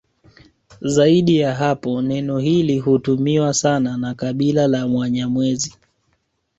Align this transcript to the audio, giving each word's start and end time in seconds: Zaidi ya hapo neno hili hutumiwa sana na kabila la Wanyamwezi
Zaidi 0.81 1.37
ya 1.37 1.55
hapo 1.55 2.01
neno 2.01 2.39
hili 2.39 2.79
hutumiwa 2.79 3.53
sana 3.53 3.97
na 3.97 4.13
kabila 4.13 4.67
la 4.67 4.85
Wanyamwezi 4.85 5.75